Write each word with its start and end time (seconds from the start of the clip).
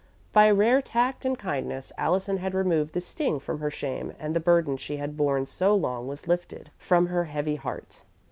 By 0.33 0.49
rare 0.49 0.81
tact 0.81 1.25
and 1.25 1.37
kindness, 1.37 1.91
Allison 1.95 2.37
had 2.37 2.55
removed 2.55 2.95
the 2.95 3.01
sting 3.01 3.39
from 3.39 3.59
her 3.59 3.69
shame 3.69 4.13
and 4.17 4.35
the 4.35 4.39
burden 4.39 4.75
she 4.77 4.97
had 4.97 5.15
borne 5.15 5.45
so 5.45 5.75
long 5.75 6.07
was 6.07 6.27
lifted 6.27 6.71
from 6.79 7.05
her 7.05 7.25
heavy 7.25 7.57
heart. 7.57 8.01